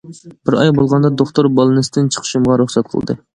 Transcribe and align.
بىر 0.47 0.55
ئاي 0.61 0.71
بولغاندا 0.77 1.11
دوختۇر 1.23 1.49
بالنىستتىن 1.59 2.11
چىقىشىمغا 2.17 2.59
رۇخسەت 2.65 2.91
قىلدى. 2.97 3.19